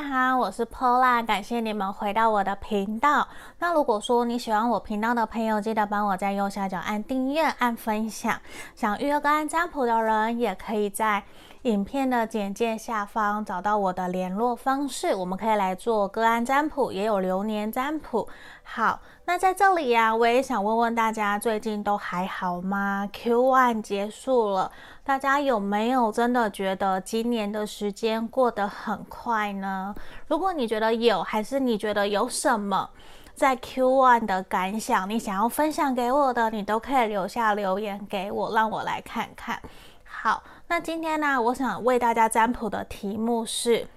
[0.00, 3.28] 大家好，我是 Pola，感谢你们回到我的频道。
[3.58, 8.40] 那如果说你喜欢我频道的朋友，记得帮我在右下角按订阅、按分享。
[8.74, 11.22] 想预约个案占卜的人，也可以在
[11.64, 18.26] 影片的简介下方找到我的联络方式，我们可以来做个案占卜，也有流年占卜。
[18.62, 24.72] 好，那在这里呀、我也想问问大家，最近都还好吗？Q1 结束了。
[25.04, 29.94] 大家有没有真的觉得今年的时间过得很快呢？
[30.28, 32.88] 如果你觉得有，还是你觉得有什么
[33.34, 39.60] 在 Q1 的感想，你想要分享给我的，你都可以留下留言给我，让我来看看。
[40.04, 43.88] 好，那今天呢，我想为大家占卜的题目是：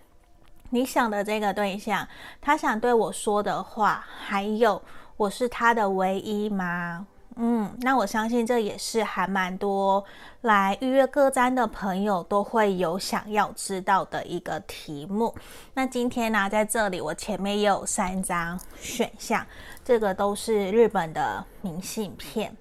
[0.71, 2.07] 你想的这个对象，
[2.41, 4.81] 他想对我说的话，还有
[5.15, 7.05] 我是他的唯一吗？
[7.35, 10.03] 嗯，那我相信这也是还蛮多
[10.41, 15.31] 来预约各占的朋友都会有想要知道的一个题目。
[15.75, 19.45] 那今天呢，在这里我前面也有三张选项，
[19.85, 22.57] 这个都是日本的明信片，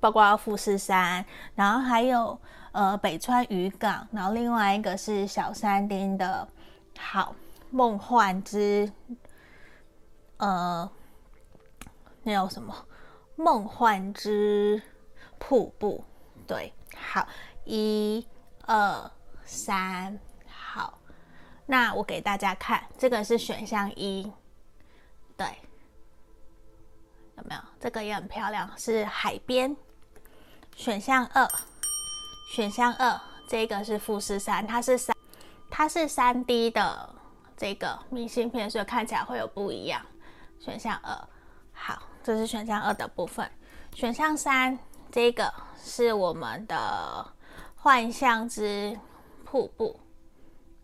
[0.00, 2.36] 包括富士山，然后还有
[2.72, 6.48] 呃北川渔港，然后另外一个是小山丁的，
[6.98, 7.34] 好
[7.70, 8.90] 梦幻之，
[10.36, 10.90] 呃，
[12.22, 12.74] 那有什么？
[13.36, 14.82] 梦幻之
[15.38, 16.04] 瀑布，
[16.46, 17.26] 对，好，
[17.64, 18.26] 一、
[18.66, 19.10] 二、
[19.46, 20.98] 三，好，
[21.64, 24.30] 那我给大家看，这个是选项一，
[25.38, 25.46] 对，
[27.38, 27.60] 有没有？
[27.80, 29.74] 这个也很漂亮，是海边。
[30.76, 31.50] 选项二，
[32.50, 35.14] 选项二，这个是富士山，它是三，
[35.70, 37.14] 它是三 D 的
[37.56, 40.04] 这个明信片，所以看起来会有不一样。
[40.58, 41.28] 选项二，
[41.72, 42.02] 好。
[42.24, 43.48] 这是选项二的部分，
[43.94, 44.76] 选项三
[45.12, 47.24] 这个是我们的
[47.76, 48.98] 幻象之
[49.44, 50.00] 瀑布，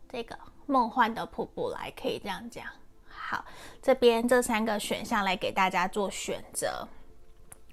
[0.09, 2.65] 这个梦幻的瀑布来可以这样讲。
[3.09, 3.45] 好，
[3.83, 6.87] 这边这三个选项来给大家做选择。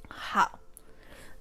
[0.10, 0.60] 好，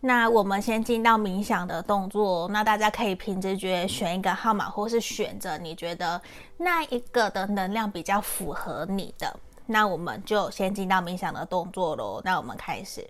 [0.05, 6.21] 那我们先进到冥想的动作，那大家可以凭直觉选一个号码，或是选择你觉得
[6.57, 9.39] 那一个的能量比较符合你的。
[9.65, 12.21] 那我们就先进到冥想的动作喽。
[12.25, 13.09] 那我们开始。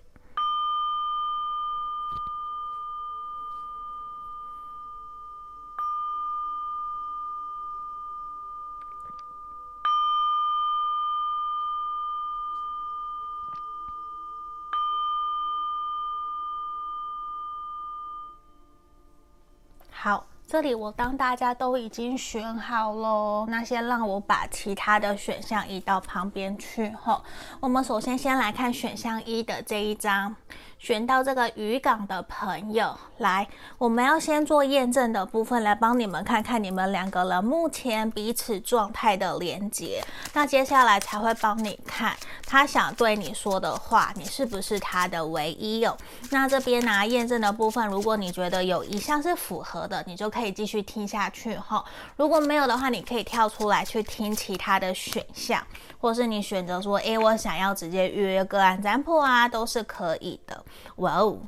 [20.03, 20.27] 好。
[20.49, 26.91] 这里我当大家都已经选好了，那先让我把其他的选项移到旁边去。
[27.01, 27.23] 吼，
[27.61, 30.35] 我们首先先来看选项一的这一张。
[30.82, 33.47] 选到这个渔港的朋友，来，
[33.78, 40.03] 我们要先做验证的部分，来帮你们看看你们两个人目前彼此状态的连接。
[40.32, 45.97] 那接下来才会帮你看他想对你说的话，你是不是他的唯一哦？
[46.32, 51.84] 那这边拿验证的部分，如果你觉得有一项是符合的，你就可以继续听下去哈。
[52.16, 55.65] 如果没有的话，你可以跳出来去听其他的选项，
[56.00, 60.65] 或是你选择说，诶，我想要直接预约个案占卜啊，都是可以的。
[60.97, 61.41] 哇哦，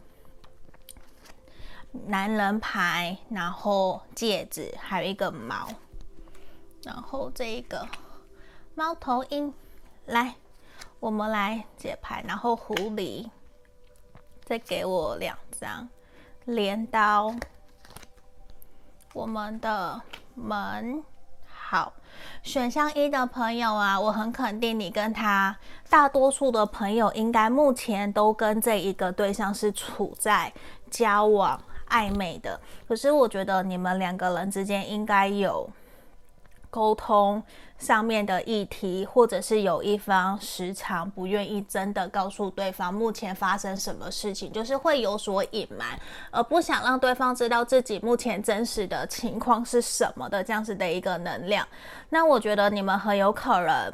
[2.07, 5.69] 男人牌，然后戒指，还有一个猫，
[6.83, 7.87] 然后这一个
[8.75, 9.53] 猫头鹰，
[10.07, 10.35] 来，
[11.01, 13.29] 我们来解牌，然后狐狸，
[14.45, 15.89] 再给我两张。
[16.47, 17.35] 镰刀，
[19.13, 20.03] 我们的
[20.35, 21.03] 门，
[21.47, 21.93] 好。
[22.43, 25.57] 选项一的朋友啊，我很肯定你跟他
[25.89, 30.53] 大多数的朋友应该目前都跟这一个对象是处在
[30.91, 35.69] 交往暧昧的，可是我觉得你们两个人之间应该有
[36.71, 37.43] 沟通
[37.85, 46.01] 上面的议题，或者是有一方时常不愿意真的告诉对方目前发生什么事情，就是会有所隐瞒，
[46.31, 51.69] 而不想让对方知道自己目前真实的情况是什么的这样子的一个能量。
[52.09, 53.93] 那我觉得你们很有可能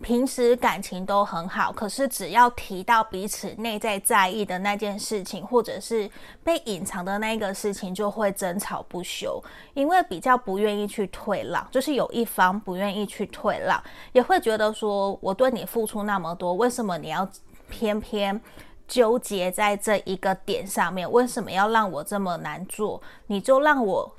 [0.00, 6.08] 平时感情都很好，可是只要提到彼此内在在意的那件事情，或者是
[6.44, 9.42] 被隐藏的那个事情，就会争吵不休，
[9.74, 13.82] 因为比较不愿意去退让，就是有一方不愿意去退让，
[14.12, 17.28] 也会觉得说我对你付出那么多，为什么你要
[17.68, 18.40] 偏偏
[18.86, 21.10] 纠结在这一个点上面？
[21.10, 23.02] 为什么要让我这么难做？
[23.26, 24.14] 你就让我。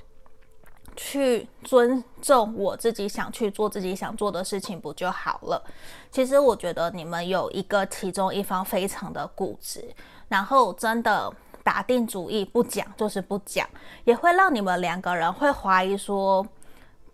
[0.96, 5.60] 去尊重我自己想去做自己想做的事情不就好了？
[6.08, 9.84] 其实我觉得你们有一个其中一方非常的固执，
[10.28, 11.28] 然后真的
[11.64, 13.68] 打定主意不讲就是不讲，
[14.04, 16.46] 也会让你们两个人会怀疑说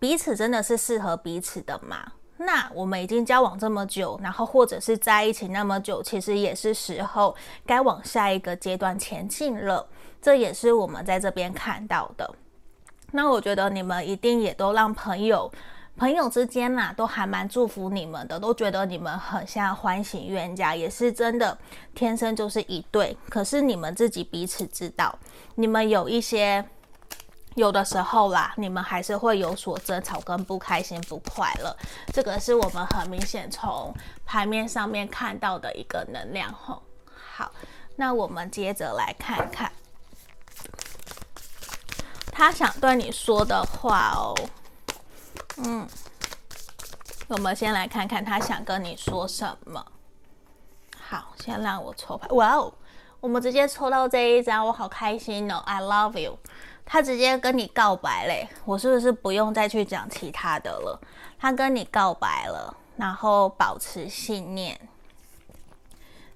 [0.01, 2.13] 彼此真的是适合彼此的吗？
[2.37, 7.35] 那我们已经交往这么久，然后或者是在一起那么久，其实也是时候
[7.67, 9.87] 该往下一个阶段前进了。
[10.19, 12.33] 这也是我们在这边看到的。
[13.11, 15.51] 那我觉得你们一定也都让朋友。
[15.97, 21.55] 朋友之间啦、都还蛮祝福你们的，都觉得你们很像欢喜冤家，也是真的
[21.93, 23.15] 天生就是一对。
[23.29, 25.13] 可是你们自己彼此知道，
[25.53, 26.65] 你们有一些
[27.55, 31.75] 有的时候啦，你们还是会有所争吵跟不开心、不快乐。
[32.13, 33.93] 这个是我们很明显从
[34.25, 36.81] 牌面上面看到的一个能量吼。
[37.33, 37.51] 好，
[37.97, 39.71] 那我们接着来看看
[42.31, 44.33] 他想对你说的话哦。
[45.57, 45.85] 嗯，
[47.27, 49.85] 我们先来看看他想跟你说什么。
[50.97, 52.29] 好，先让我抽牌。
[52.29, 52.73] 哇哦，
[53.19, 56.39] 我们直接抽到这一张，我好开心哦！I love you。
[56.93, 60.99] 他直接跟你告白嘞，我是不是不用再去讲其他的了？
[61.39, 64.77] 他跟你告白了，然后保持信念。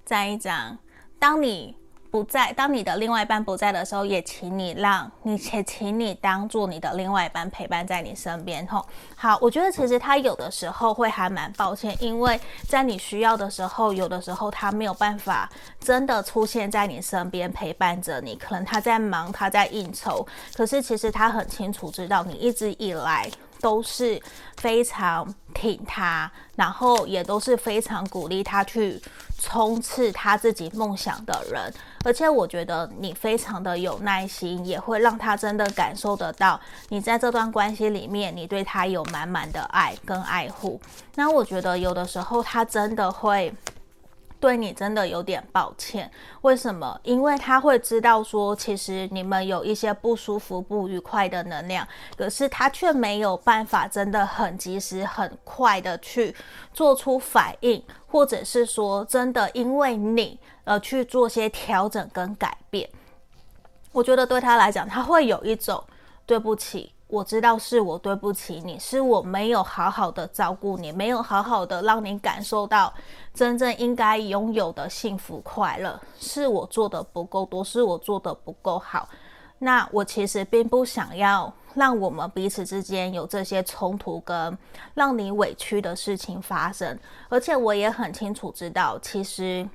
[0.02, 0.78] 再一张，
[1.18, 1.76] 当你。
[2.10, 8.84] 不在，当你的另外一半不在的时候，也请你让你且请你当做你的另外一半陪伴在你身边吼。
[9.14, 15.48] 好，我觉得其实他有的时候会还蛮抱歉，因为在你需要的时候，有的时候他没有办法
[15.80, 20.26] 真的出现在你身边陪伴着你，可能他在忙，他在应酬。
[20.54, 23.30] 可是其实他很清楚知道你一直以来
[23.66, 24.22] 都是
[24.58, 29.02] 非常挺他，然后也都是非常鼓励他去
[29.40, 31.74] 冲刺他自己梦想的人。
[32.04, 36.60] 而且我觉得你非常的有耐心，也会让他真的感受得到
[36.90, 40.80] 你在这段关系里面，你对他有满满的爱跟爱护。
[41.16, 43.52] 那我觉得有的时候他真的会
[44.46, 46.08] 对你真的有点抱歉。
[46.42, 47.00] 为什么？
[47.02, 56.32] 因为他会知道说，其实你们有一些不舒服、不愉快的能量，可是他却没有办法真的很及时、很快的去
[56.72, 60.38] 做出反应，或者是说真的因为你。
[60.66, 62.90] 呃，去做些调整跟改变，
[63.92, 65.80] 我觉得对他来讲，他会有一种
[66.26, 72.92] 对不起，我知道是我对不起你，是我没有好好的照顾你，没有好好的让你感受到
[73.32, 79.08] 真正应该拥有的幸福快乐，是我做的不够多，是我做的不够好。
[79.58, 84.58] 那我其实并不想要让我们彼此之间有这些冲突跟
[84.94, 86.98] 让你委屈的事情发生，
[87.28, 89.68] 而且我也很清楚知道，其实。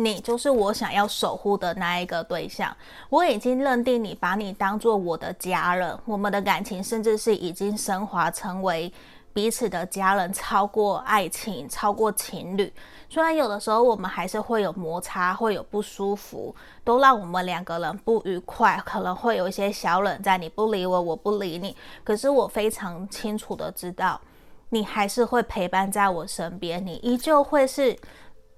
[0.00, 2.74] 你就是我想要守护的那一个对象，
[3.10, 8.92] 我已经认定你，把你当做我的家人，我们的感情甚至是已经升华成为
[9.32, 12.72] 彼此的家人，超过爱情，超过情侣。
[13.08, 16.54] 虽然有的时候我们还是会有摩擦，会有不舒服，
[16.84, 21.76] 都让我们两个人不愉快，可能会有一些小冷战，你不理我，我不理你。
[22.04, 24.20] 可是我非常清楚的知道，
[24.68, 27.98] 你还是会陪伴在我身边，你依旧会是。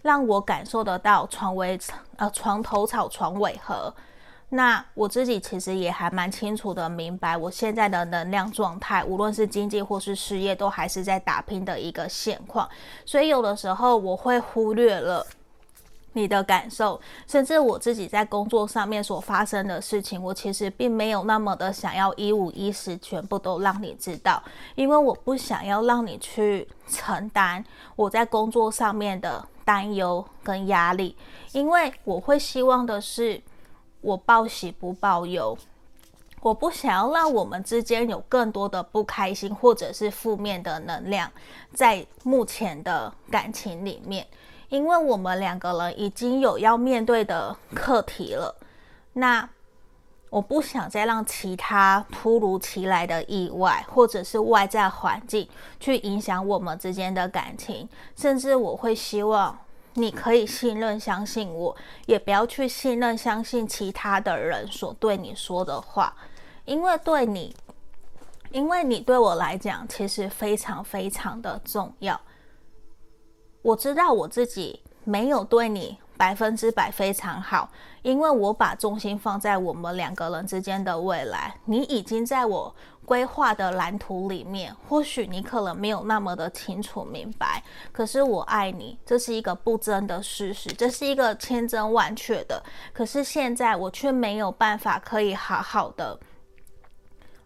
[0.03, 1.79] 让我感受得到床尾
[2.17, 3.93] 呃床头吵床尾和，
[4.49, 12.69] 那我自己其实也还蛮清楚的明白，我现在的能量状态，无论是经济或是事业，都还是在打拼的一个现况。
[13.05, 15.25] 所以有的时候我会忽略了
[16.15, 24.43] 你的感受，甚至我自己在工作上面所发生的事情，我其实并没有那么的想要一五一十全部都让你知道，
[24.75, 27.65] 因为我不想要让你去承担
[27.95, 29.47] 我在工作上面的。
[29.71, 31.17] 担忧跟压力，
[31.53, 33.41] 因为我会希望的是，
[34.01, 35.57] 我报喜不报忧，
[36.43, 41.31] 我不想要让我们之间有更多的不开心或者是负面的能量
[41.73, 44.27] 在目前的感情里面，
[44.71, 48.53] 因为我们两个人已经有要面对的课题了，
[49.13, 49.49] 那。
[50.31, 55.49] 我不想再让其他突如其来的意外，或者是外在环境
[55.81, 59.59] 去影响我们之间的感情，甚至我会希望
[59.95, 66.15] 你可以信任、相信我，也不要去信任、相信其他的人所对你说的话，
[66.65, 67.55] 因为对你，
[68.53, 72.19] 因为你对我来讲其实非常非常的重要。
[73.63, 75.99] 我知道我自己没有对你。
[76.21, 77.71] 百分之百非常好，
[78.03, 81.55] 因为我把重心放在我们两个人之间的未来。
[81.65, 92.63] 你已经在我规划的蓝图里面，或许你可能没有那么的清楚明白，可是我爱你，这是一个不争的事实，这是一个千真万确的。
[92.93, 96.21] 可是现在我却没有办法可以好好的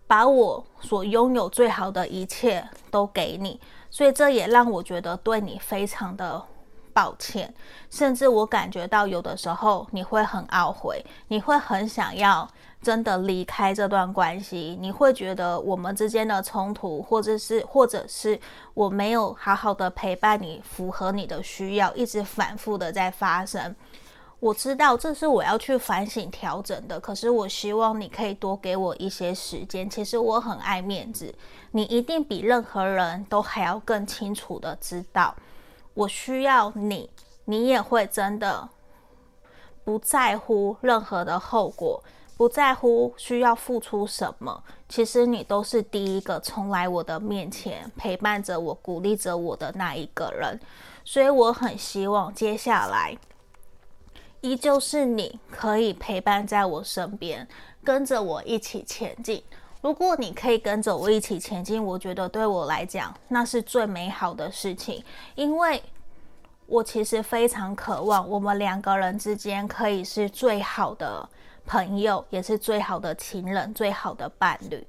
[0.09, 6.45] 把我所拥有最好的一切都给你，所以这也让我觉得对你非常的。
[6.95, 7.53] 抱歉，
[7.91, 12.49] 甚至我感觉到有的时候你会很懊悔，你会很想要
[12.81, 18.39] 真的离开这段关系，你会觉得我们之间的冲突，或者是或者是
[18.73, 23.75] 我没有好好的陪伴你，符合你的需要，一直反复的在发生。
[24.41, 29.89] 我知道这是我要去反省调整的，可是我希望你可以多给我一些时间。
[29.89, 31.35] 其实我很爱面子，
[31.71, 35.35] 你一定比任何人都还要更清楚的知道，
[35.95, 37.09] 我需要你，
[37.45, 38.69] 你也会真的
[39.85, 42.03] 不在乎任何的后果，
[42.37, 44.63] 不在乎需要付出什么。
[44.89, 50.59] 其实你都是第一个冲来我的面前陪伴着我、鼓励着我的那一个人，
[51.05, 53.17] 所以我很希望接下来。
[54.41, 57.49] 依旧是你可以陪伴在我身边，
[57.83, 59.43] 跟着我一起前进。
[59.85, 65.83] 如果你可以跟着我一起前进，我觉得对我来讲那是最美好的事情，因为
[66.65, 71.29] 我其实非常渴望我们两个人之间可以是最好的
[71.67, 74.83] 朋友，也是最好的情人，最好的伴侣。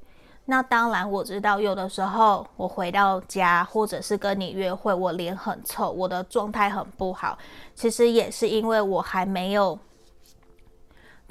[0.46, 7.38] 那当然，我知道有的时候我回到家，或者是跟你约会，我脸很臭，我的状态很不好。
[7.76, 9.78] 其实也是因为我还没有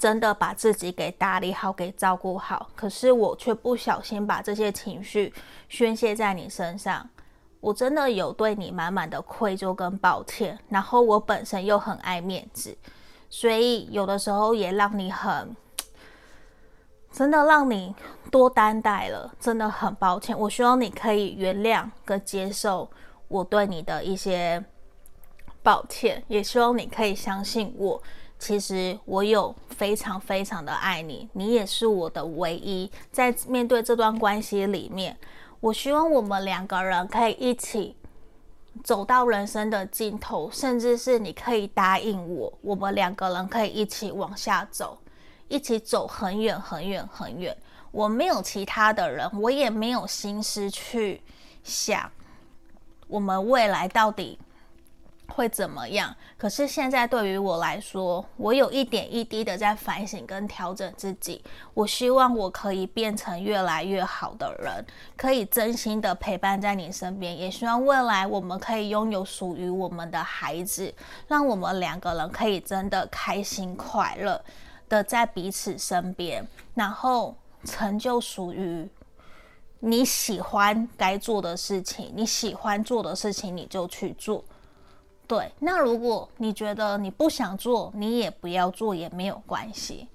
[0.04, 2.68] 真的把自己给打理好，给照顾好。
[2.76, 5.32] 可是我却不小心把这些情绪
[5.66, 7.08] 宣泄在你身上，
[7.58, 10.58] 我真的有对你满满的愧疚跟抱歉。
[10.68, 12.76] 然后我本身又很爱面子，
[13.30, 15.56] 所以有的时候也让你很。
[17.10, 17.94] 真的让你
[18.30, 20.38] 多担待了，真的很抱歉。
[20.38, 22.90] 我希望你可以原谅跟接受
[23.28, 24.62] 我对你的一些
[25.62, 28.02] 抱歉，也希望你可以相信我。
[28.38, 32.90] 其实我有非常非常的爱你，你也是我的唯一。
[33.10, 35.16] 在面对这段关系里面，
[35.60, 37.96] 我希望我们两个人可以一起
[38.82, 44.98] 走到人生的尽头，甚至是你可以答应我，我们两个人可以一起往下走。
[45.46, 47.56] 一起走很远很远很远，
[47.92, 51.22] 我没有其他的人，我也没有心思去
[51.62, 52.10] 想
[53.06, 54.38] 我们未来到底
[55.34, 56.14] 会怎么样。
[56.38, 61.42] 可是现在对于我来说，我有一点一滴的在反省跟调整自己。
[61.74, 64.84] 我希望我可以变成越来越好的人，
[65.16, 67.36] 可以真心的陪伴在你身边。
[67.36, 70.94] 也希望未来我们可以拥有属于我们的孩子，
[71.28, 74.40] 让我们两个人可以真的开心快乐。
[74.86, 78.86] 的在彼此身边，然后成就属于
[79.80, 84.44] 你喜欢该做的事情，你喜欢做的事情你就去做。
[85.26, 90.08] 对，那如果你觉得你不想做，你也不要做也没有关系，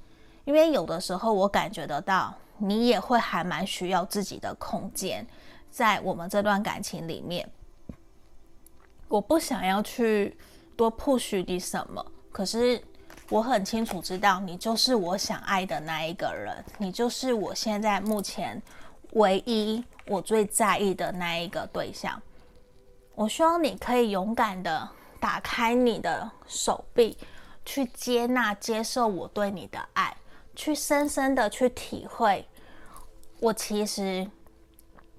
[0.46, 5.26] 因为有的时候我感觉得到你也会还蛮需要自己的空间，
[5.70, 7.50] 在我们这段感情里面，
[9.08, 10.38] 我不想要去
[10.76, 12.82] 多 push 你什么，可是。
[13.32, 18.60] 我很清楚知道，你就是我想爱的那一个人，你就是我现在目前
[19.12, 22.20] 唯一我最在意的那一个对象。
[23.14, 24.90] 我希望你可以勇敢的
[25.20, 27.18] 打开你的手臂，
[27.66, 30.16] 去接纳、接受我对你的爱，
[30.56, 32.48] 去深深的去体会，
[33.40, 34.30] 我其实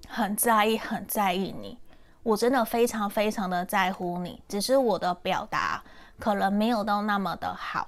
[0.07, 1.77] 很在意、很在意你，
[2.23, 5.83] 我真的非常非常的在乎你，只是我的表达
[6.19, 7.87] 可能没有到那么的好。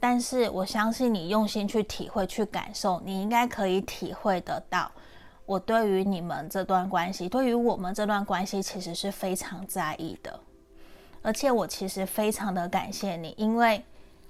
[0.00, 4.90] 但是我相信你用心去体会、去感受，你应该可以体会得到，
[5.46, 10.40] 我对于你们这段关系，对于我们这段关系，其实是非常在意的。
[11.26, 13.84] 而且我其实非常的感谢你，因为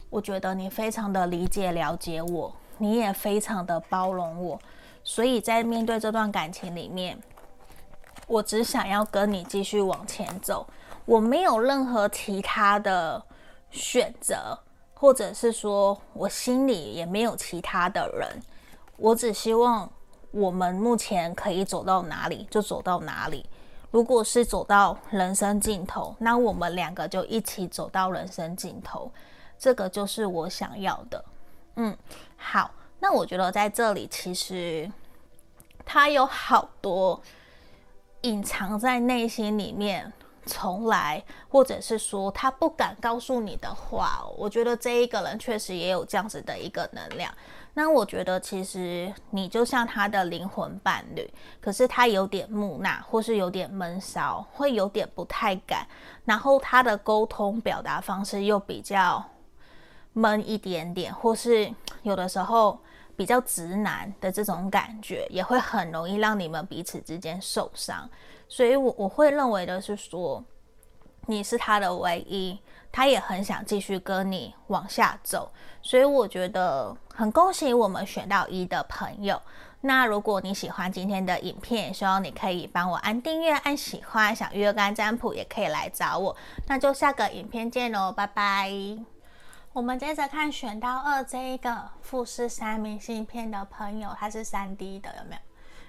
[0.09, 4.59] 我觉得你非常的理解、了解我，你也非常的包容我，
[5.05, 7.19] 所以在面对这段感情里面，
[8.27, 10.67] 我只想要跟你继续往前走，
[11.05, 13.23] 我没有任何其他的
[13.71, 14.59] 选择。
[14.99, 18.43] 或者是说，我心里也没有其他的人，
[18.97, 19.87] 我只希望
[20.31, 23.45] 我们目前可以走到哪里就走到哪里。
[23.91, 29.11] 如果是走到人生尽头，那我们两个就一起走到人生尽头，
[29.59, 31.25] 这个就是我想要的。
[31.77, 31.97] 嗯，
[32.37, 34.91] 好，那我觉得在这里其实
[35.85, 37.21] 他有好多
[38.23, 40.13] 隐藏在内心里面。
[40.49, 47.35] 从来，或者是说他不敢告诉你的话，我觉得这一个人确实也有这样子的一个能量。
[47.79, 51.31] 那我觉得其实你就像他的灵魂伴侣，
[51.61, 55.87] 可是他有点木讷，或是有点闷骚，会有点不太敢。
[56.25, 59.23] 然后他的沟通表达方式又比较
[60.15, 61.71] 闷一点点，或是
[62.03, 62.81] 有的时候
[63.15, 68.09] 比较直男的这种感觉，也会很容易让你们彼此之间受伤。
[68.49, 70.43] 所以我，我会认为的是说，
[71.27, 72.59] 你是他的唯一，
[72.91, 75.53] 他也很想继续跟你往下走，
[75.87, 79.41] 所以我觉得很恭喜我们选到一的朋友。
[79.83, 84.35] 那如果你喜欢今天的影片，希望你可以帮我按订阅、按喜欢。
[84.35, 86.37] 想预约个案占卜也可以来找我。
[86.67, 88.69] 那就下个影片见喽，拜拜。
[89.73, 95.41] 我们接着看选到二这一个富士山明信片的朋友，他是三 D 的，有没有？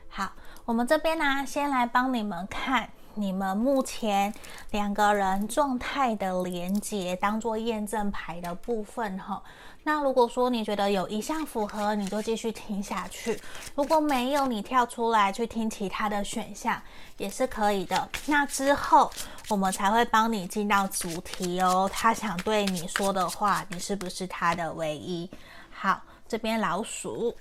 [0.10, 0.32] 好，
[0.66, 2.88] 我们这边呢，先来帮你们看。
[3.18, 4.32] 你们目前
[4.72, 9.42] 两个人状态的连接，当做验证牌的部分哈。
[9.84, 13.36] 那如果说你觉得有一项符合，你就继续听下去；
[13.74, 16.80] 如果没有，你跳出来去听其他的选项
[17.18, 18.08] 也是可以的。
[18.28, 19.12] 那之后
[19.50, 21.90] 我们才会帮你进到主题哦。
[21.92, 25.30] 他想对你说的话，你是不是他的唯一？
[25.72, 27.34] 好，这边老鼠，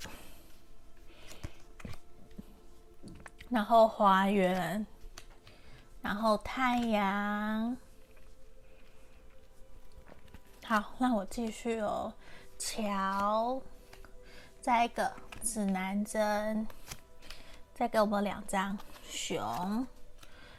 [3.49, 4.85] 然后花园。
[6.07, 7.75] 然后太阳，
[10.63, 12.13] 好，那我继续哦。
[12.57, 13.61] 桥，
[14.61, 15.11] 再一个
[15.43, 16.65] 指南针，
[17.75, 18.77] 再给我们两张
[19.09, 19.85] 熊，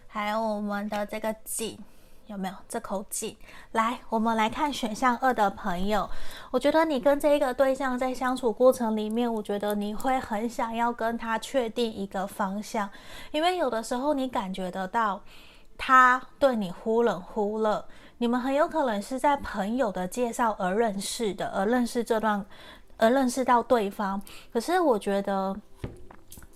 [0.07, 1.83] 还有我们的这个井。
[2.29, 3.35] 有没有这口井？
[3.73, 6.09] 来，我们来看选项二的朋友。
[6.51, 12.91] 我觉得你跟这一个对象在相处过程里面，我觉得你会很想要跟他确定一个方向，
[13.31, 15.23] 因为有的时候你感觉得到
[15.79, 17.87] 他对你忽冷忽热。
[18.19, 22.45] 你们很有可能是在朋友的介绍而认识的，而认识这段，
[22.99, 24.21] 而认识到对方。
[24.53, 25.57] 可是我觉得。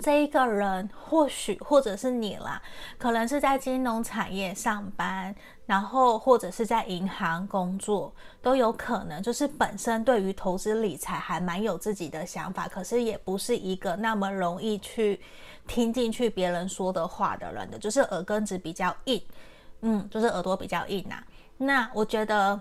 [0.03, 2.61] 这一个人或许或者是你啦，
[2.99, 9.23] 可能是在金融产业上班，然后或者是在银行工作，都有可能。
[9.23, 15.21] 就是本身对于投资理财还蛮有自己的想法，可是也不是一个那么容易去
[15.67, 19.23] 听进去别人说的话的人的，就是耳根子比较硬，
[19.83, 21.25] 嗯，就是耳朵比较硬呐、啊。
[21.57, 22.61] 那我觉得。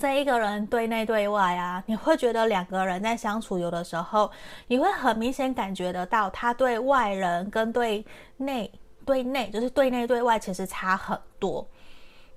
[0.00, 4.30] 这一个人对内对外啊，你会觉得两个人在相处，有的时候
[4.66, 8.04] 你会很明显感觉得到，他对外人跟对
[8.38, 8.72] 内
[9.04, 11.66] 对内，就是对内对外其实差很多。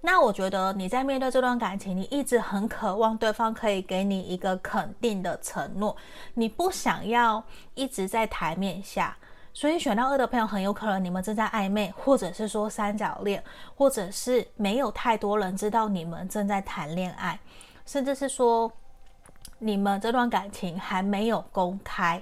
[0.02, 5.96] 那我觉得你在面对这段感情，你一直很渴望对方可以给你一个肯定的承诺，
[6.34, 7.42] 你不想要
[7.74, 9.16] 一直在台面下。
[9.56, 13.42] 所以选到二的朋友很有可能你们正在暧昧，或者是说三角恋，
[13.76, 17.40] 或者是没有太多人知道你们正在谈恋爱，
[17.86, 18.72] 甚至是说
[19.60, 22.22] 你们这段感情还没有公开，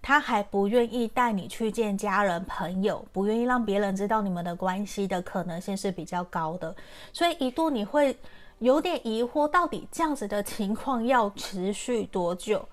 [0.00, 6.74] 他还不愿意带你去见家人朋友，不愿意让别人知道你们的关系的可能性是比较高的。
[7.12, 8.16] 所以一度你会
[8.58, 12.68] 有点疑惑，到底这样子的情况要持续多久？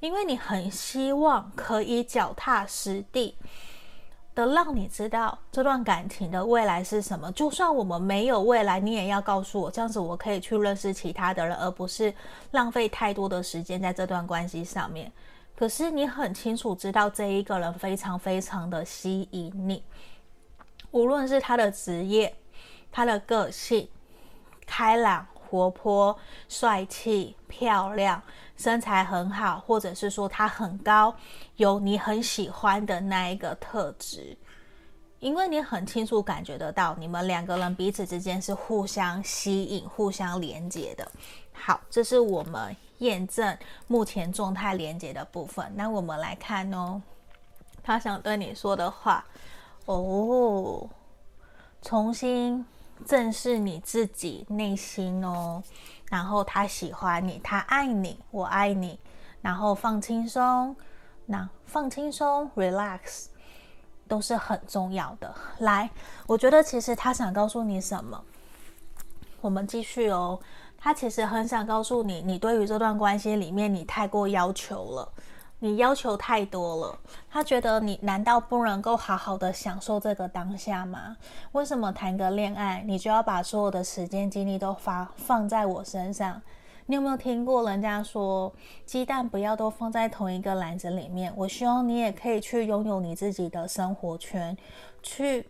[0.00, 3.34] 因为你很希望可以脚踏实地
[4.38, 7.30] 的让你知道这段感情的未来是什么。
[7.32, 12.14] 就算我们没有未来，你也要告诉我，这样子我可以去认识其他的人，而不是
[12.52, 15.10] 浪费太多的时间在这段关系上面。
[15.56, 19.82] 可是你很清楚知道这一个人非常非常的吸引你，
[20.92, 22.32] 无论是他的职业、
[22.92, 23.88] 他的个性，
[24.64, 26.16] 开朗、活泼、
[26.48, 28.22] 帅气、漂亮。
[28.56, 31.14] 身材很好，或者是说他很高，
[31.58, 34.36] 有你很喜欢的那一个特质，
[35.20, 41.08] 因为你很清楚感觉得到，你们两个人彼此之间是互相吸引、互相连接的。
[41.52, 43.56] 好，这是我们验证
[43.86, 45.72] 目前状态连接的部分。
[45.76, 47.00] 那我们来看哦，
[47.80, 49.24] 他想对你说的话
[49.84, 50.84] 哦，
[51.80, 52.66] 重新
[53.04, 55.62] 正视你自己内心哦。
[56.10, 58.98] 然后他喜欢你，他爱你，我爱你。
[59.40, 60.74] 然后放轻松，
[61.26, 63.26] 那放轻松，relax，
[64.08, 65.34] 都是很重要的。
[65.58, 65.90] 来，
[66.26, 68.24] 我觉得其实他想告诉你什么？
[69.40, 70.40] 我们继续哦。
[70.80, 75.12] 他其实很想告诉你，你对于这段关系里面，你太过要求了。
[75.60, 81.16] 你要求太多了，他觉得你难道不能够好好的享受这个当下吗？
[81.52, 86.40] 为什么谈个恋爱，你就要把所有的时间精力都发放在我身上？
[86.86, 88.52] 你有没有听过人家说，
[88.86, 91.32] 鸡蛋不要都放在同一个篮子里面？
[91.36, 94.56] 我希望你也可以去拥有你自己的生活圈，
[95.02, 95.48] 去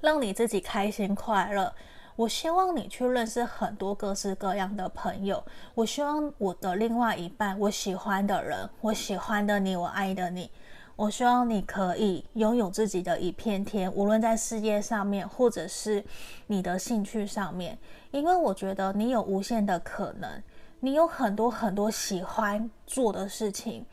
[0.00, 1.74] 让你自己开心快乐。
[2.16, 5.44] 我希望你去认识很多各式各样的朋友。
[5.74, 10.50] 我希望我的另外一半，我喜欢的人，我喜欢的你，我爱的你。
[10.96, 16.02] 我希望你可以拥有自己的一片天，无论在事业上面，或者是
[16.46, 17.76] 你的兴趣上面。
[18.12, 20.42] 因为我觉得你有无限的可能，
[20.80, 23.84] 你有很多很多喜欢做的事情，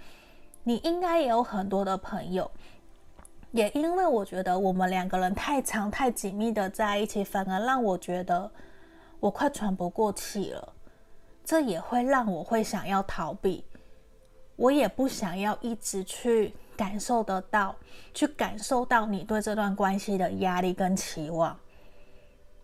[0.63, 2.49] 你应该也有很多的朋友。
[3.53, 8.51] 也因为我觉得我们两个人太长太紧密的在一起，反而让我觉得
[9.19, 10.73] 我快喘不过气了。
[11.45, 13.63] 这也会让我会想要逃避，
[14.55, 17.75] 我也不想要一直去感受得到，
[18.11, 21.55] 去感受到你对这段关系的压力跟期望。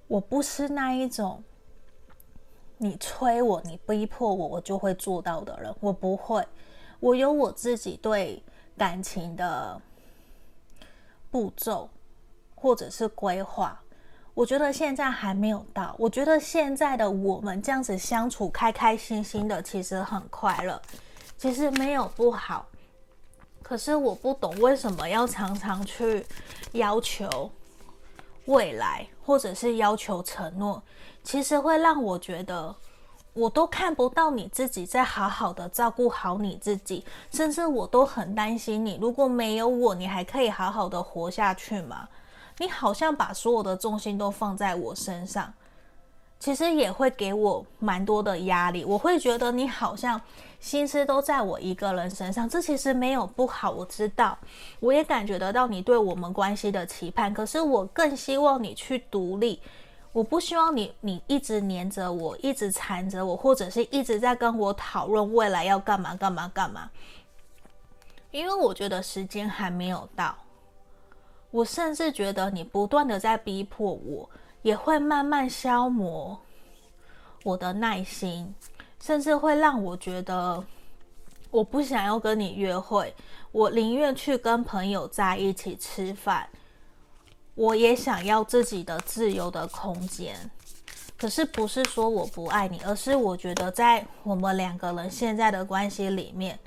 [0.07, 1.43] 我不是那一种
[2.79, 5.71] 你催我、你逼迫我，我就会做到的人。
[5.81, 6.43] 我不会，
[6.99, 8.41] 我有我自己对
[8.75, 9.79] 感情的。
[11.31, 11.89] 步骤，
[12.55, 13.79] 或者是规划，
[14.33, 15.95] 我觉得现在还没有到。
[15.99, 20.81] 我觉得现在的我们这样子相处，开开心心的，其实很快乐，
[21.37, 22.67] 其实没有不好。
[23.61, 26.25] 可是我不懂为什么要常常去
[26.71, 27.51] 要求
[28.45, 30.81] 未来，或者是要求承诺，
[31.23, 32.75] 其实会让我觉得。
[33.39, 38.97] 我都看不到你自己在好好的照顾好你自己，甚至我都很担心你。
[38.99, 42.09] 如果没有我，你还可以好好的活下去吗？
[42.57, 45.53] 你好像把所有的重心都放在我身上，
[46.37, 48.83] 其实也会给我蛮多的压力。
[48.83, 50.19] 我会觉得你好像
[50.59, 54.37] 心思都在我一个人身上，这其实没有不好，我知道，
[54.81, 57.33] 我也感觉得到你对我们关系的期盼。
[57.33, 59.61] 可是我更希望你去独立。
[60.11, 66.89] 我不希望你，你一直黏着我，一直缠着我，或者是一直在跟我讨论未来要干嘛干嘛干嘛。
[68.31, 70.35] 因为我觉得时间还没有到，
[71.51, 74.29] 我甚至觉得你不断的在逼迫我，
[74.61, 76.39] 也会慢慢消磨
[77.43, 78.53] 我的耐心，
[78.99, 80.63] 甚至会让我觉得
[81.51, 83.13] 我不想要跟你约会，
[83.51, 86.49] 我宁愿去跟朋友在一起吃饭。
[87.59, 90.33] 我也想要自己的自由的空间，
[91.17, 96.57] 可是不是说我不爱你，而是我觉得在我们两个人现在的关系里面，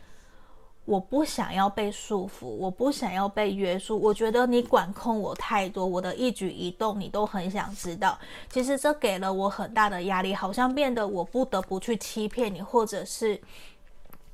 [0.84, 3.98] 我不想要被束缚，我不想要被约束。
[3.98, 8.18] 我觉得你管控我太多，我的一举一动你都很想知道。
[8.50, 13.40] 其实这给了我很大的压力，好像变得我不得不去欺骗你，或者是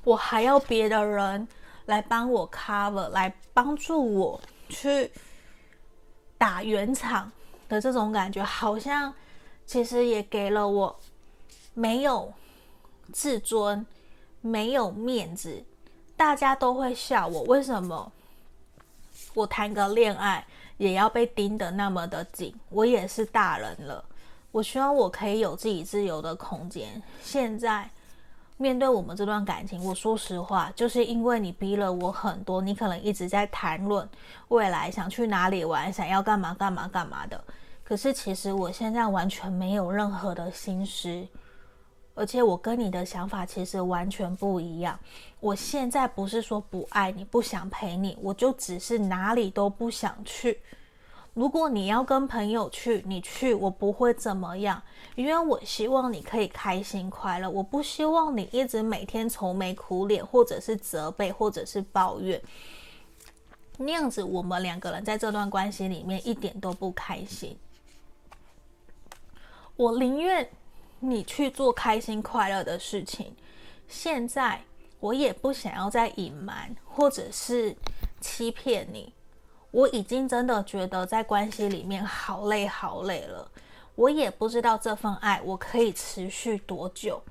[0.03, 1.47] 我还要别的人
[1.85, 5.09] 来帮我 cover，来帮助我去。
[6.39, 7.31] 打圆场
[7.67, 9.13] 的这种感觉，好像
[9.67, 10.99] 其实也给了我
[11.75, 12.33] 没有
[13.13, 13.85] 自尊、
[14.41, 15.63] 没有面子，
[16.17, 17.43] 大家都会笑我。
[17.43, 18.11] 为什么
[19.35, 20.47] 我谈个恋爱
[20.77, 22.55] 也要被盯得那么的紧？
[22.69, 24.03] 我也是大人了，
[24.51, 26.99] 我希望我可以有自己自由的空间。
[27.21, 27.87] 现在。
[28.61, 34.07] 面对我们这段感情，我说实话，就是因为你逼了我很多，你可能一直在谈论
[34.49, 37.41] 未来想去哪里玩，想要干嘛干嘛干嘛的。
[37.85, 41.25] 可是其实我现在完全没有任何的心思，
[42.13, 44.99] 而且我跟你的想法其实完全不一样。
[45.39, 50.59] 我现在不是说不爱你，不想陪你，我就只是哪里都不想去。
[51.33, 54.81] 如果你要跟朋友去，你去，我不会怎么样，
[55.15, 57.49] 因为我希望你可以开心快乐。
[57.49, 62.41] 我不希望你一直每天愁眉苦脸，或者是责备，或者是抱怨，
[63.77, 67.57] 那样子我们两个人在这段关系里面一点都不开心。
[69.77, 70.49] 我宁愿
[70.99, 73.33] 你去做开心快乐的事情。
[73.87, 74.61] 现在
[74.99, 77.75] 我也不想要再隐瞒，或者是
[78.19, 79.13] 欺骗你。
[79.71, 83.49] 我已经真的觉得在关系里面好累好累了，
[83.95, 87.21] 我也不知道这份爱我可以持续多久，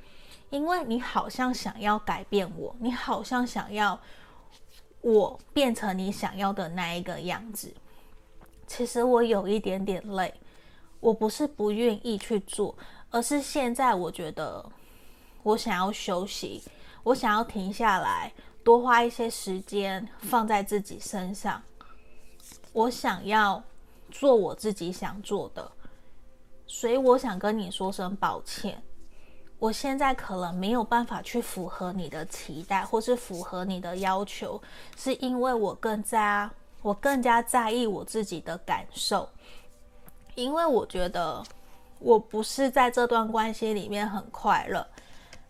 [0.51, 3.99] 因为你好像想要改变我，你好像想要
[5.01, 7.75] 我变成你想要的那一个样子。
[8.67, 10.33] 其实我有一点点累，
[11.01, 12.77] 我不是不愿意去做，
[13.11, 14.65] 而是现在我觉得
[15.43, 16.63] 我想要休息，
[17.03, 21.61] 我想要停下来，多花一些时间放在自己身上。
[22.73, 23.63] 我想要
[24.11, 25.71] 做我自己想做的，
[26.67, 28.83] 所以我想跟你说声抱歉。
[29.59, 34.61] 我现在可能没有办法去符合你的期待，或是符合你的要求，
[34.97, 36.49] 是因为我更加
[36.81, 39.29] 我更加在意我自己的感受，
[40.37, 41.43] 因为我觉得
[41.99, 44.87] 我不是在这段关系里面很快乐。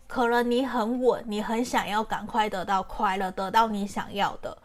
[0.07, 4.57] 可能你很稳，你很想要赶快得到快乐，得到你想要的，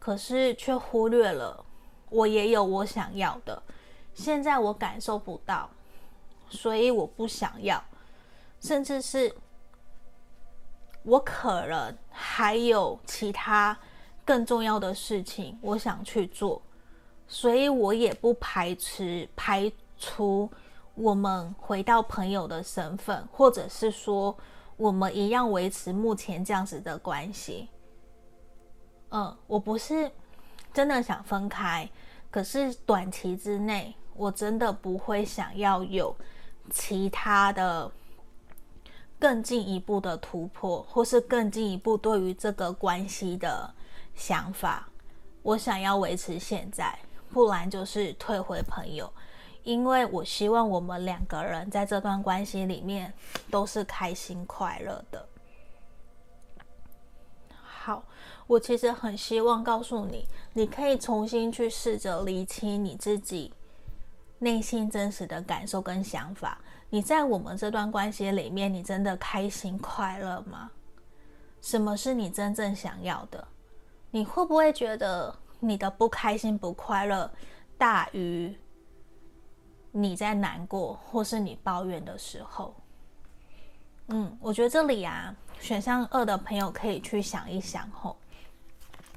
[0.00, 1.64] 可是却忽略了。
[2.10, 3.62] 我也有我想要的，
[4.12, 5.70] 现在我感受不到，
[6.50, 7.82] 所以我不想要，
[8.60, 9.32] 甚至是
[11.04, 13.78] 我可能还有其他
[14.24, 16.60] 更重要的事情我想去做，
[17.28, 20.50] 所以我也不排斥排除
[20.94, 24.36] 我们回到朋友的身份，或者是说
[24.76, 27.68] 我们一样维持目前这样子的关系。
[29.10, 30.10] 嗯，我不是。
[30.72, 31.88] 真的想分开，
[32.30, 36.14] 可是短期之内，我真的不会想要有
[36.70, 37.90] 其他的
[39.18, 43.72] 更进一步的突破，或是更进一步对于这个关系的
[44.14, 44.88] 想法。
[45.42, 46.98] 我想要维持现在，
[47.30, 49.10] 不然就是退回朋友，
[49.62, 53.12] 因为我希望我们两个人在这段关系里面
[53.50, 55.26] 都是开心快乐的。
[58.50, 63.52] 我其实很希望告诉你，你可以重新去试着厘清你自己
[64.40, 66.58] 内心真实的感受跟想法。
[66.88, 70.68] 你在我们这段关系里面，你真的开心快乐吗？
[71.62, 73.46] 什么是你真正想要的？
[74.10, 77.30] 你会不会觉得你的不开心、不快乐
[77.78, 78.52] 大于
[79.92, 82.74] 你在难过或是你抱怨的时候？
[84.08, 88.16] 嗯，我觉得这里啊，选项二的朋友可以去想一想吼。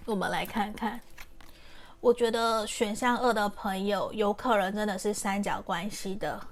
[0.05, 0.99] 我们来看看，
[2.01, 6.45] 我觉得选项二的朋友有可能真的是三角关系的，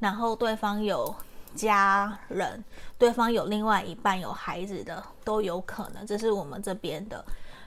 [0.00, 1.14] 然后对方有
[1.54, 2.64] 家人，
[2.98, 7.24] 对方有另外一半有孩子的都有可能，这是我们这边的。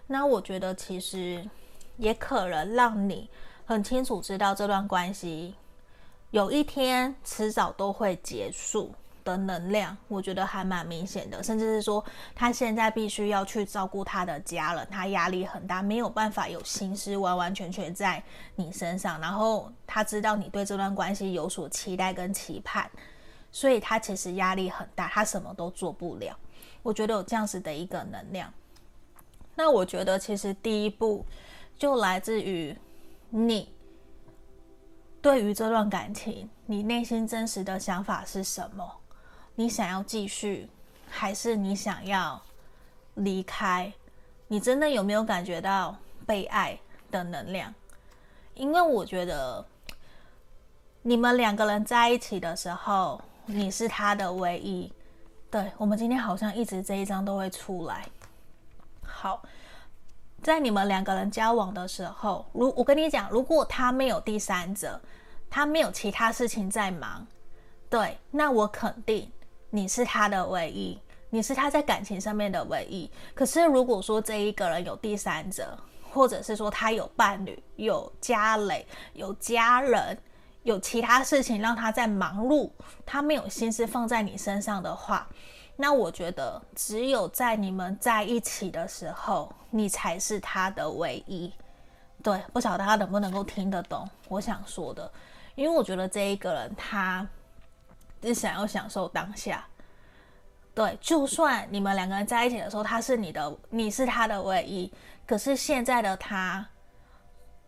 [0.07, 1.47] 那我觉得其实
[1.95, 3.29] 也可能让你
[3.65, 5.55] 很清楚知道这段关系
[6.31, 8.93] 有一天迟早都会结束
[9.29, 11.41] 的能量，我觉得还蛮明显的。
[11.41, 12.03] 甚至是说
[12.35, 18.21] 他现在必须要去照顾他的家人，他压力很大，没有办法有心思完完全全在
[18.55, 19.19] 你身上。
[19.21, 22.89] 然后他知道你对这段关系有所期待跟期盼，
[23.51, 26.37] 所以他其实压力很大，他什么都做不了。
[26.81, 28.51] 我觉得有这样子的一个能量。
[29.55, 31.25] 那我觉得，其实第一步
[31.77, 32.75] 就来自于
[33.29, 33.69] 你
[35.21, 38.89] 对于这段感情，你内心真实的想法是什么？
[39.59, 40.69] 你想要继续，
[41.09, 42.41] 还是你想要
[43.15, 43.91] 离开？
[44.47, 46.79] 你真的有没有感觉到被爱
[47.11, 47.75] 的能量？
[48.53, 49.65] 因为我觉得，
[51.01, 54.89] 你们两个人在一起的时候，你是他的唯一。
[55.51, 58.07] 对，我们今天好像一直这一张都会出来。
[59.01, 59.43] 好，
[60.41, 65.01] 在你们两个人交往的时候，如我跟你讲，如果他没有第三者，
[65.49, 67.27] 他没有其他事情在忙，
[67.89, 69.29] 对，那我肯定
[69.69, 73.09] 你是他的唯一，你是他在感情上面的唯一。
[73.33, 75.77] 可是如果说这一个人有第三者，
[76.11, 80.17] 或者是说他有伴侣、有家累、有家人、
[80.63, 82.69] 有其他事情让他在忙碌，
[83.05, 85.27] 他没有心思放在你身上的话。
[85.75, 91.53] 那我觉得，只有在你们在一起的时候，你才是他的唯一。
[92.21, 95.09] 对，不晓得他能不能够听得懂我想说的，
[95.55, 97.25] 因为我觉得这一个人他
[98.21, 99.65] 只想要享受当下。
[100.73, 104.91] 对，就算你们两个人在一起的时候，他是你的，你是他的唯一，
[105.25, 106.65] 可是现在的他，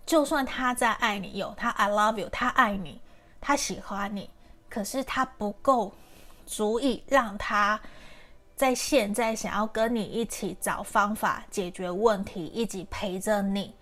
[0.06, 3.02] 就算他在爱你，有他 I love you，他爱你，
[3.40, 4.30] 他喜欢你，
[4.70, 5.94] 可是他不够
[6.46, 7.80] 足以让他。
[8.54, 13.74] 在现在想要跟你一起找方法解决问题，一起陪着你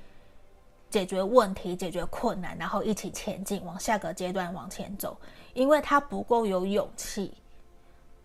[0.90, 5.20] 解决问题、解决困难，然后一起前进，往下个阶段往前走。
[5.60, 7.34] 因为他不够有勇气，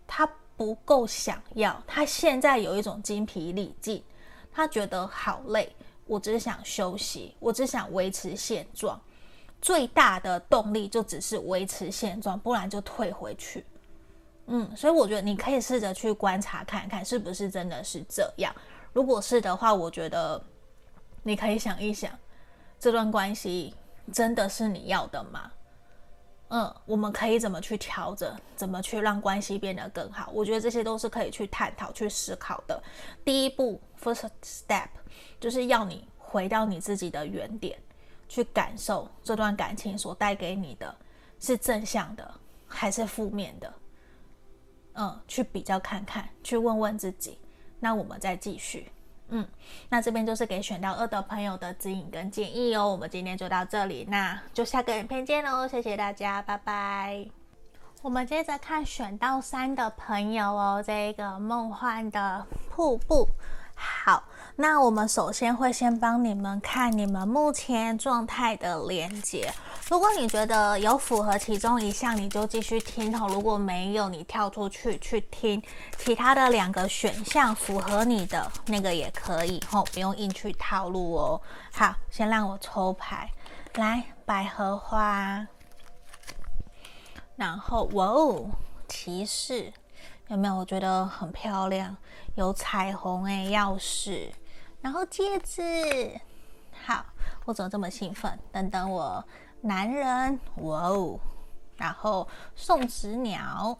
[0.07, 4.01] 他不够想要，他现在有一种精疲力尽，
[4.53, 5.75] 他觉得好累，
[6.07, 8.97] 我只想休息，我只想维持现状。
[9.61, 13.65] 最大的动力就只是维持现状，不然就退回去。
[14.45, 18.55] 嗯，所以我觉得你可以试着去观察看看，是不是真的是这样。
[18.93, 20.41] 如果是的话，我觉得
[21.23, 22.17] 你可以想一想，
[22.79, 23.75] 这段关系
[24.13, 25.51] 真的是你要的吗？
[26.49, 30.29] 嗯，我们可以怎么去调整，怎么去让关系变得更好？
[30.31, 32.81] 我觉得这些都是可以去探讨、去思考的。
[33.23, 34.89] 第一步，first step，
[35.39, 37.77] 就是要你回到你自己的原点，
[38.29, 40.95] 去感受这段感情所带给你的
[41.39, 42.31] 是正向的
[42.67, 43.73] 还是负面的。
[44.93, 47.39] 嗯，去比较看看，去问问自己，
[47.79, 48.89] 那我们再继续。
[49.29, 49.47] 嗯，
[49.89, 52.89] 那这边就是给选到二的朋友的指引跟建议哦。
[52.89, 57.25] 我们今天就到这里，那就下个影片见喽，谢谢大家，拜拜。
[58.01, 63.27] 我们接着看选到三的朋友哦，这个梦幻的瀑布。
[63.75, 64.23] 好，
[64.55, 69.53] 那我们首先会先帮你们看你们目前状态的连接。
[69.89, 75.61] 如果你觉得有符合其中一项，你就继续听哦；如果没有，你跳出去去听
[75.97, 81.41] 其他的两个选项符合你的那个也可以哦，不用硬去套路哦。
[81.71, 83.29] 好，先让我抽牌，
[83.75, 85.45] 来百合花，
[87.35, 88.49] 然后哇哦，
[88.87, 89.71] 骑士，
[90.27, 90.55] 有没有？
[90.55, 91.95] 我觉得很漂亮，
[92.35, 94.31] 有彩虹诶，钥匙，
[94.81, 96.19] 然后戒指。
[96.85, 97.05] 好，
[97.45, 98.39] 我怎么这么兴奋？
[98.51, 99.23] 等等我
[99.61, 101.19] 男人，哇哦，
[101.77, 103.77] 然后送纸鸟，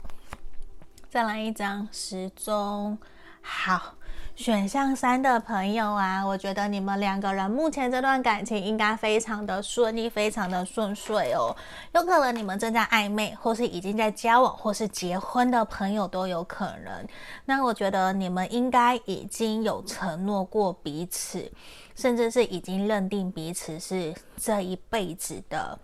[1.10, 2.97] 再来一张时钟，
[3.41, 3.94] 好。
[4.35, 11.55] 选项三的朋友啊，我觉得你们两个人目前这段感情应该非常的顺利，非常的顺遂哦。
[11.93, 17.07] 有可能你们正在暧昧，或是已经在交往，或是结婚的朋友都有可能。
[17.45, 21.49] 那我觉得你们应该已经有承诺过彼此，
[21.95, 25.79] 甚至是已经认定彼此是这一辈子的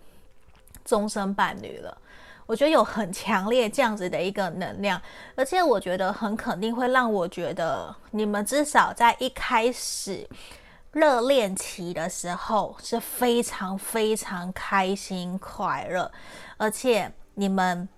[0.84, 1.96] 终身伴侣了。
[2.46, 5.00] 我觉得有很强烈这样子的一个能量，
[5.34, 10.28] 而且我觉得很肯定会让我觉得你们至少在一开始
[10.92, 16.10] 热恋期的时候是非常非常开心快乐，
[16.56, 17.88] 而且你们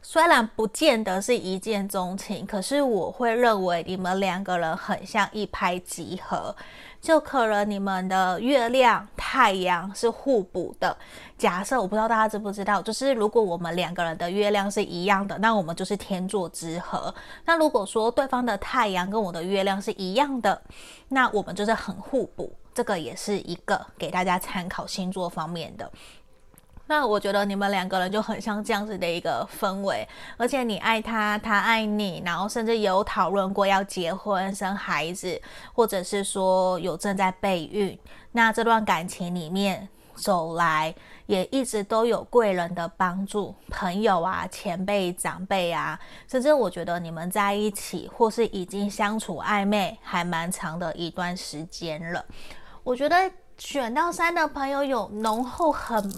[0.00, 6.54] 虽然不见得是一见钟情，可是我会认为你们两个人很像一拍即合。
[7.00, 10.96] 就可能你们的月亮、太阳是互补的。
[11.36, 17.12] 假设我不知道大家知不知道，就是如果我们两个人的月亮是一样的，那我们就是天作之合。
[17.44, 20.62] 那如果说对方的太阳跟我的月亮是一样的，
[21.08, 22.54] 那我们就是很互补。
[22.72, 25.90] 这个也是一个给大家参考星座方面的。
[26.86, 35.40] 那我觉得你们两个人就很像这样子的一个氛围，而且你爱他，他爱你，然后甚至有讨论过要结婚生孩子，
[35.72, 37.98] 或者是说有正在备孕。
[38.32, 40.94] 那这段感情里面走来，
[41.26, 52.22] 也一直都有贵人的帮助，朋友啊、前辈、长辈啊，甚至我觉得你们在一起或是已经相处暧昧还蛮长的一段时间了。
[52.82, 53.16] 我觉得
[53.58, 56.12] 选到三的朋友有浓厚很。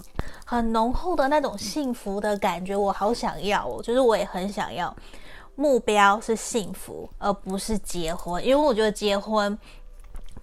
[0.49, 3.83] 很浓厚的那种幸福的感觉，我好想要哦！
[3.83, 4.95] 就是我也很想要，
[5.55, 9.59] 目标是幸福，而不是结婚，因为我觉得结婚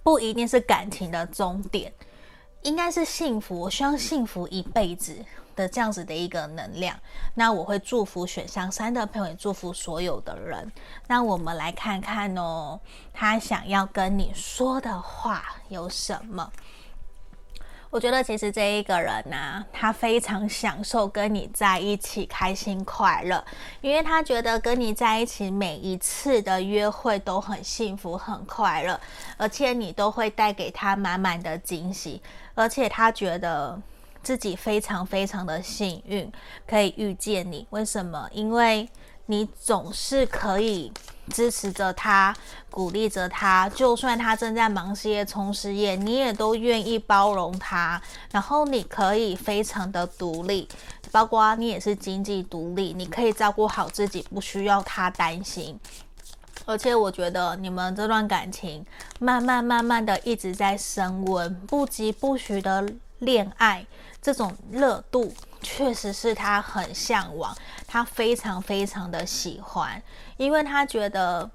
[0.03, 1.91] 不一定是感情的终点，
[2.61, 3.61] 应该是幸福。
[3.61, 5.17] 我希望幸福一辈子
[5.55, 6.95] 的这样子的一个能量。
[7.33, 10.71] 那我会祝福选项三的朋友，也祝福所有的人。
[11.07, 12.79] 那我们来看看哦，
[13.11, 16.51] 他想要跟你说的话有什么？
[17.95, 23.41] 我觉得其实这一个人呢、他非常享受跟你在一起，开心快乐，
[23.79, 28.99] 因为他觉得跟你在一起每一次的约会都很幸福、很快乐，
[29.37, 32.21] 而且你都会带给他满满的惊喜，
[32.53, 33.81] 而且他觉得
[34.21, 36.29] 自己非常非常的幸运，
[36.67, 37.65] 可以遇见你。
[37.69, 38.27] 为什么？
[38.33, 38.89] 因为
[39.27, 40.91] 你总是可以。
[41.33, 42.35] 支持着他，
[42.69, 47.99] 鼓励着他，就算他正在忙事业、冲事业，你也都愿意包容他。
[48.31, 50.69] 然后你可以非常的独立，
[51.11, 55.79] 包括你也是经济独立，你可以照顾好自己，不需要他担心。
[56.65, 58.85] 而且我觉得你们这段感情
[59.17, 63.83] 慢慢慢慢的一直在升温，不疾不徐的恋爱，
[64.21, 65.33] 这种热度
[65.65, 69.99] 确实是他很向往，他非常非常的喜欢。
[70.37, 71.49] 因为他觉得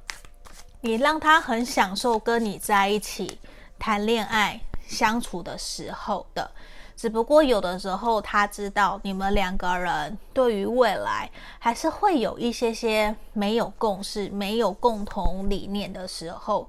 [0.81, 3.39] 你让他很享受跟你在一起
[3.79, 6.51] 谈恋爱相处的时候的，
[6.97, 16.69] 只不过有的时候他知道你们两个人对于未来还是会有一些些没有共识、没有共同理念的时候，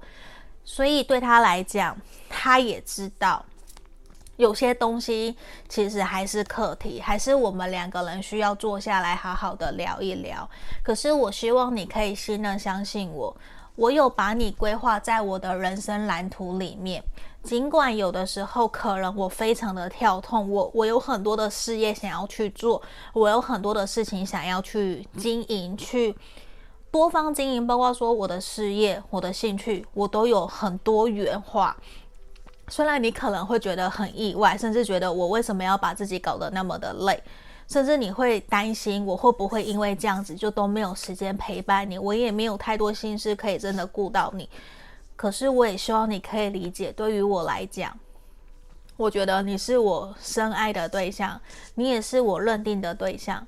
[0.64, 1.96] 所以对他来讲，
[2.28, 3.44] 他也知道。
[4.42, 5.36] 有些东西
[5.68, 10.48] 其实还是课题，还是我们两个人需要坐下来好好的聊一聊。
[10.82, 13.36] 可是我希望你可以信任、相信我，
[13.76, 17.00] 我有把你规划在我的人生蓝图里面。
[17.44, 26.16] 尽管有的时候可能我非常的跳痛，我我有很多的事业想要去做，我有很多的事情想要去经营，去
[26.90, 31.76] 多方经营，包括说我的事业、我的兴趣，我都有很多元化。
[32.68, 37.22] 虽然你可能会觉得很意外，甚至觉得我为什么要把自己搞得那么的累，
[37.68, 44.48] 甚至你会担心我会不会因为这样子就都没有时间陪伴你，我也没有太多心思可以真的顾到你。
[45.16, 47.96] 可是我也希望你可以理解，对于我来讲，
[48.96, 51.40] 我觉得你是我深爱的对象，
[51.74, 53.46] 你也是我认定的对象。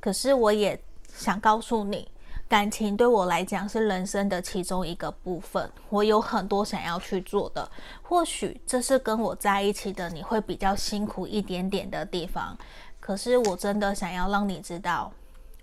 [0.00, 0.78] 可是我也
[1.16, 2.08] 想告诉你。
[2.48, 7.68] 感情对我来讲是人生的其中一个部分，我有很多想要去做的。
[8.02, 12.56] 或许这是跟我在一起的你会比较辛苦一点点的地方，
[13.00, 15.10] 可是我真的想要让你知道，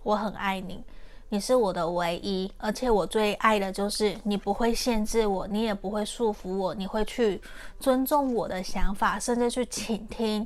[0.04, 0.84] 我很爱你，
[1.30, 7.42] 你是我的唯一，而且我最爱的就是你不会限制我，你也不会束缚我，你会去
[7.80, 10.46] 尊重我的想法，甚至去倾听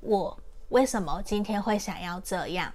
[0.00, 0.36] 我
[0.70, 2.72] 为什么今天会想要这样，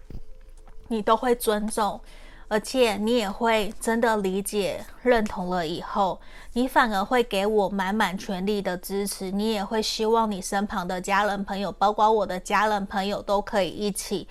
[0.87, 1.99] 你都会尊重。
[2.47, 6.19] 而且你也会真的理解、认同了以后，
[6.53, 9.31] 你反而会给我满满全力的支持。
[9.31, 14.27] 你也会希望你身旁的家人朋友，包括我的家人朋友，都可以一起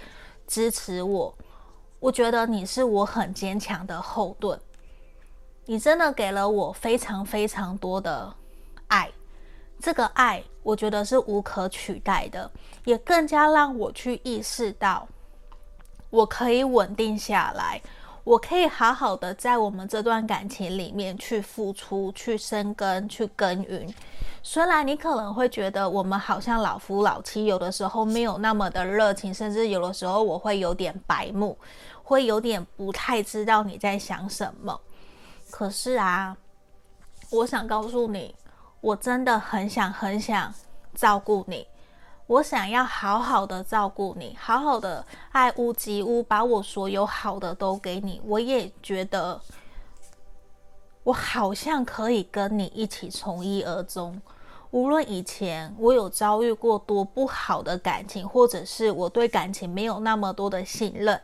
[0.46, 1.34] 支持我。
[1.98, 4.58] 我觉得你是我很坚强的后盾。
[5.66, 8.32] 你真的给了我非常非常多的
[8.88, 9.10] 爱，
[9.80, 12.50] 这个爱我觉得是无可取代的，
[12.84, 15.08] 也更加让我去意识到，
[16.10, 17.80] 我可以稳定下来。
[18.24, 23.86] 我可以好好的在我们这段感情里面去付出、去生根、去耕耘。
[24.42, 31.56] 虽然你可能会觉得我们好像老夫老妻，有的时候没有那么的热情，甚至有的时候我会有点白目，
[32.02, 34.80] 会有点不太知道你在想什么。
[35.50, 36.36] 可是啊，
[37.30, 38.34] 我想告诉你，
[38.80, 40.52] 我真的很想很想
[40.94, 41.66] 照顾你。
[42.26, 48.20] 我想要好好的照顾你，好好的爱屋及乌，把我所有好的都给你。
[48.24, 49.38] 我也觉得，
[51.02, 54.20] 我好像可以跟你一起从一而终。
[54.70, 61.20] 无论以前我有遭遇过多不好的感情，或者是我对感情没有那么多的信任，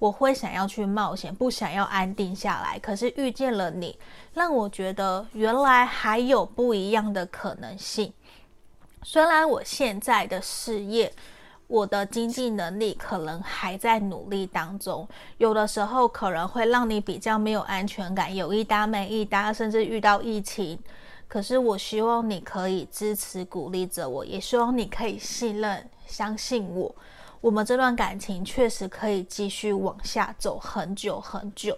[0.00, 2.76] 我会想要去冒险，不想要安定下来。
[2.80, 3.96] 可是遇见了你，
[4.34, 8.12] 让我觉得原来还有不一样的可能性。
[9.04, 11.12] 虽然我现在的事业，
[11.66, 20.78] 我的经济能力可能还在努力当中，有的时候可能会让你比较没有安全感，有一搭没一搭，甚至遇到疫情。
[21.26, 26.94] 可是我希望你可以支持鼓励着我，也希望你可以信任、相信我，
[27.40, 31.76] 我们这段感情确实可以继续往下走很久很久。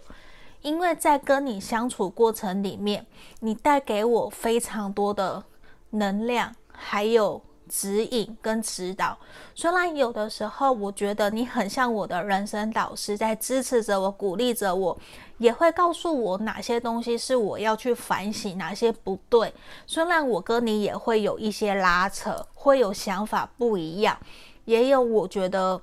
[0.60, 3.06] 因为在跟你相处过程里面，
[3.40, 5.44] 你带给我非常多的
[5.90, 6.54] 能量。
[6.76, 9.16] 还有指引跟指导，
[9.54, 14.96] 虽然有的时候我觉得你很像我的人生导师，在支持着我、鼓励着我，
[15.38, 19.52] 也会告诉我哪些东西是我要去反省，哪些不对。
[19.86, 24.18] 虽然我跟你也会有一些拉扯，会有想法不一样，
[24.66, 25.80] 也有我觉得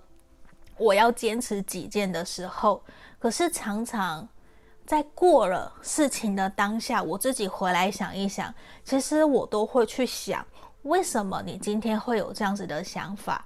[0.77, 2.83] 我要坚持己见的时候，
[3.17, 4.27] 可是常常
[4.85, 10.45] 在过了事情的当下，我自己回来想一想，其实我都会去想。
[10.83, 13.45] 为什么你今天会有这样子的想法？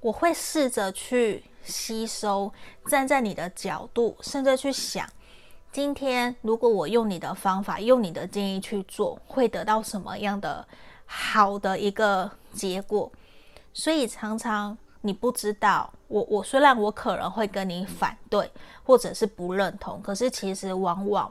[0.00, 2.52] 我会试着去吸收，
[2.86, 5.06] 站在你的角度，甚至去想，
[5.70, 10.66] 今天如果我用你的方法，用你的建议去做，会得到什么样的
[11.04, 13.12] 好的一个结果？
[13.74, 18.50] 所以常常你不知道，我我虽然我可能会跟你反对，
[18.82, 21.30] 或者是不认同，可是其实往往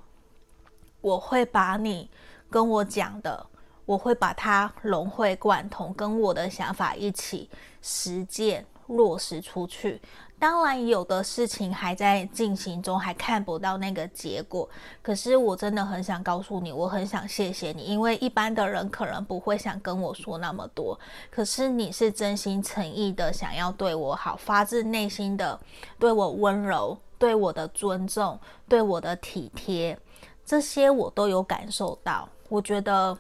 [1.02, 2.08] 我会把你
[2.52, 3.48] 跟我讲的。
[3.86, 7.50] 我会把它融会贯通，跟我的想法一起
[7.82, 10.02] 实践落实出去。
[10.40, 14.68] 当然，有的事情还在进行中，还看不到那个结果。
[15.02, 21.00] 可是，我真的很想告诉你，我很想谢谢你，因为一般的人可能不会想跟我说那么多。
[21.32, 25.58] 可是，你是真心诚意的想要对我好，发自内心的
[25.98, 29.98] 对我温柔，对我的尊重，对我的体贴，
[30.46, 32.28] 这些我都有感受到。
[32.50, 33.18] 我觉得。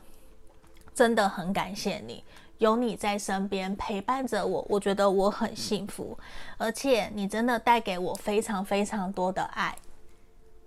[0.94, 2.24] 真的很感谢你，
[2.60, 6.18] 有你在身边陪伴着我，我觉得我很幸福，
[6.58, 9.76] 而且你真的带给我非常非常多的爱，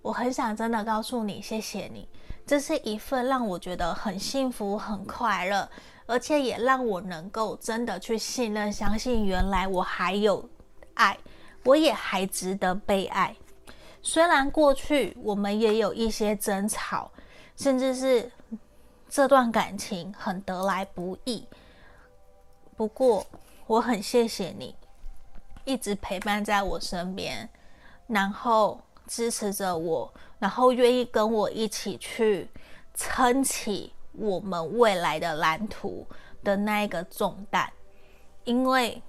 [0.01, 2.07] 我很想真的告诉你，谢谢你，
[2.45, 5.69] 这是一份让我觉得很幸福、很快乐，
[6.05, 10.49] 而且也让我能够真的去信任、相信，原来我还有
[10.95, 11.17] 爱，
[11.63, 13.35] 我也还值得被爱。
[14.01, 17.09] 虽然过去我们也有一些争吵，
[17.55, 18.29] 甚至是。
[19.09, 21.47] 这段感情很得来不易，
[22.75, 23.25] 不过
[23.65, 24.75] 我很谢谢你，
[25.63, 27.49] 一直陪伴在我身边，
[28.07, 32.49] 然后支持着我，然后愿意跟我一起去
[32.93, 36.05] 撑起我们未来的蓝图
[36.43, 37.71] 的那一个重担，
[38.43, 39.01] 因为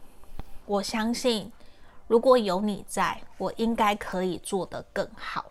[0.64, 1.52] 我相信，
[2.06, 5.46] 如果有你在，我应该可以做得更好。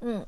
[0.00, 0.26] 嗯。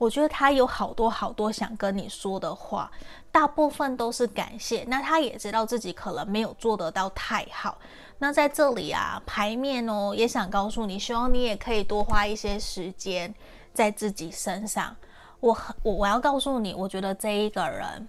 [0.00, 2.90] 我觉得他有好多好多想跟你说的话，
[3.30, 4.82] 大部分都是感谢。
[4.84, 7.76] 那他也知道自己可能没有做得到太好。
[8.18, 13.34] 那在这里啊，牌面哦，也想告诉你，希望你也可以多花一些时间
[13.74, 14.96] 在自己身上。
[15.38, 18.08] 我我我要告诉你，我觉得这一个人，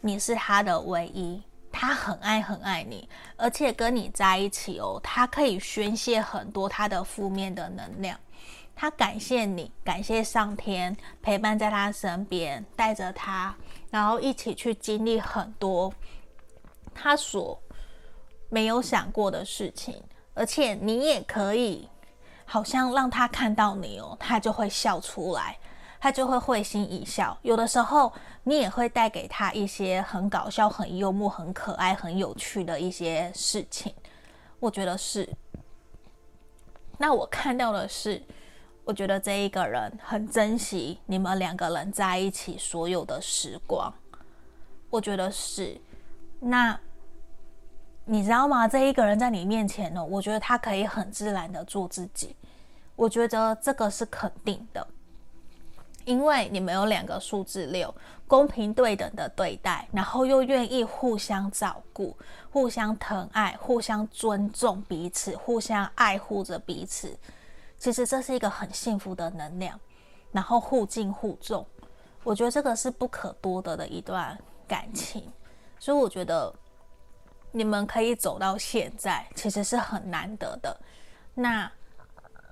[0.00, 3.06] 你是他的唯一，他很爱很爱你，
[3.36, 8.18] 而且跟你在一起哦，他可以宣泄很多他的负面的能量。
[8.80, 13.52] 他感谢你，感谢上天陪伴在他身边，带着他，
[13.90, 15.92] 然后一起去经历很多
[16.94, 17.60] 他所
[18.48, 20.00] 没有想过的事情。
[20.32, 21.88] 而且你也可以
[22.44, 25.58] 好像让他看到你哦，他就会笑出来，
[25.98, 27.36] 他就会会心一笑。
[27.42, 28.12] 有的时候，
[28.44, 33.92] 你也会带给他一些很搞笑、很幽默、很可爱、很有趣的一些事情。
[34.60, 35.28] 我觉得是。
[36.96, 38.22] 那我看到的是，
[38.88, 43.92] 我觉得这一个人很珍惜你们两个人在一起所有的时光。
[44.88, 45.78] 我觉得是。
[46.40, 46.80] 那。
[48.10, 48.66] 你知道吗？
[48.66, 52.34] 这一个人在你面前呢，我觉得他可以很自然的做自己，
[52.96, 54.88] 我觉得这个是肯定的，
[56.06, 57.94] 因为你们有两个数字六，
[58.26, 62.16] 公平对等的对待，然后又愿意互相照顾、
[62.50, 67.14] 互相疼爱、互相尊重彼此、互相爱护着彼此。
[67.78, 69.78] 其实这是一个很幸福的能量，
[70.32, 71.66] 然后互敬互重，
[72.24, 75.30] 我觉得这个是不可多得的一段感情，
[75.78, 76.54] 所以我觉得。
[77.50, 80.78] 你们可以走到现在，其实是很难得的。
[81.32, 81.68] 那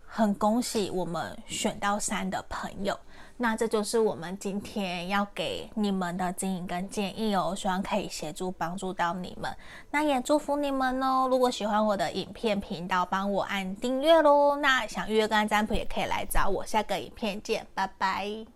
[0.06, 2.98] 很恭喜我们选到三的朋友。
[3.38, 9.54] 那这就是我们今天要给你们的建议跟建议哦，希望可以协助帮助到你们。
[9.90, 11.28] 那也祝福你们哦。
[11.30, 14.56] 如果喜欢我的影片频道，帮我按订阅喽。
[14.56, 16.64] 那想预约跟占卜也可以来找我。
[16.64, 18.55] 下个影片见，拜拜。